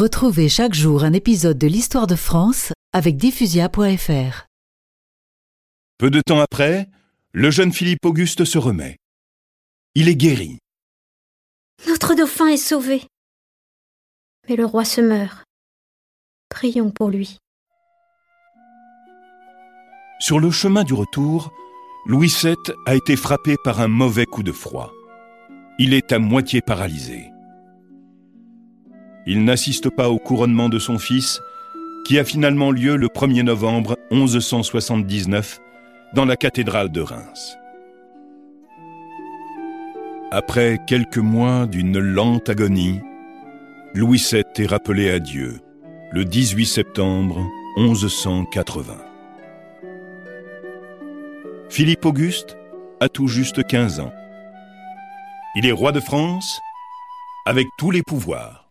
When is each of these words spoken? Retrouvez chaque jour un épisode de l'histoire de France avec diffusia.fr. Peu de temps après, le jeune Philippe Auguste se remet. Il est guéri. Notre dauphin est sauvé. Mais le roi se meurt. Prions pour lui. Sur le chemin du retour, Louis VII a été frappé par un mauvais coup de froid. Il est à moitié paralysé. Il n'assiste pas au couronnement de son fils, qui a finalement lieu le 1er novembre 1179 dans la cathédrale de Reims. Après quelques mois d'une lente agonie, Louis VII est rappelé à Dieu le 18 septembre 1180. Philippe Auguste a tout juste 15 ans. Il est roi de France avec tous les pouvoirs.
Retrouvez 0.00 0.48
chaque 0.48 0.72
jour 0.72 1.04
un 1.04 1.12
épisode 1.12 1.58
de 1.58 1.66
l'histoire 1.66 2.06
de 2.06 2.16
France 2.16 2.72
avec 2.94 3.18
diffusia.fr. 3.18 4.46
Peu 5.98 6.08
de 6.08 6.22
temps 6.22 6.40
après, 6.40 6.88
le 7.32 7.50
jeune 7.50 7.70
Philippe 7.70 8.06
Auguste 8.06 8.46
se 8.46 8.56
remet. 8.56 8.96
Il 9.94 10.08
est 10.08 10.16
guéri. 10.16 10.56
Notre 11.86 12.14
dauphin 12.14 12.46
est 12.46 12.56
sauvé. 12.56 13.02
Mais 14.48 14.56
le 14.56 14.64
roi 14.64 14.86
se 14.86 15.02
meurt. 15.02 15.44
Prions 16.48 16.90
pour 16.90 17.10
lui. 17.10 17.36
Sur 20.18 20.40
le 20.40 20.50
chemin 20.50 20.82
du 20.82 20.94
retour, 20.94 21.52
Louis 22.06 22.32
VII 22.42 22.56
a 22.86 22.94
été 22.94 23.16
frappé 23.16 23.56
par 23.62 23.82
un 23.82 23.88
mauvais 23.88 24.24
coup 24.24 24.42
de 24.42 24.52
froid. 24.52 24.94
Il 25.78 25.92
est 25.92 26.10
à 26.10 26.18
moitié 26.18 26.62
paralysé. 26.62 27.30
Il 29.26 29.44
n'assiste 29.44 29.90
pas 29.90 30.08
au 30.08 30.18
couronnement 30.18 30.68
de 30.68 30.78
son 30.78 30.98
fils, 30.98 31.40
qui 32.04 32.18
a 32.18 32.24
finalement 32.24 32.70
lieu 32.70 32.96
le 32.96 33.08
1er 33.08 33.42
novembre 33.42 33.96
1179 34.10 35.60
dans 36.14 36.24
la 36.24 36.36
cathédrale 36.36 36.90
de 36.90 37.00
Reims. 37.00 37.56
Après 40.32 40.78
quelques 40.86 41.18
mois 41.18 41.66
d'une 41.66 41.98
lente 41.98 42.48
agonie, 42.48 43.00
Louis 43.94 44.24
VII 44.30 44.44
est 44.56 44.66
rappelé 44.66 45.10
à 45.10 45.18
Dieu 45.18 45.60
le 46.12 46.24
18 46.24 46.66
septembre 46.66 47.46
1180. 47.76 48.96
Philippe 51.68 52.04
Auguste 52.04 52.56
a 53.00 53.08
tout 53.08 53.28
juste 53.28 53.66
15 53.66 54.00
ans. 54.00 54.12
Il 55.56 55.66
est 55.66 55.72
roi 55.72 55.92
de 55.92 56.00
France 56.00 56.60
avec 57.46 57.66
tous 57.78 57.90
les 57.90 58.02
pouvoirs. 58.02 58.69